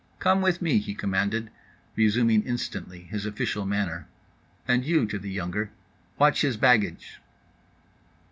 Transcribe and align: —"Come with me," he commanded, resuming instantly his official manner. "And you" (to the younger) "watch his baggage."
—"Come 0.17 0.41
with 0.41 0.63
me," 0.63 0.79
he 0.79 0.95
commanded, 0.95 1.51
resuming 1.95 2.41
instantly 2.41 3.03
his 3.03 3.27
official 3.27 3.67
manner. 3.67 4.07
"And 4.67 4.83
you" 4.83 5.05
(to 5.05 5.19
the 5.19 5.29
younger) 5.29 5.69
"watch 6.17 6.41
his 6.41 6.57
baggage." 6.57 7.19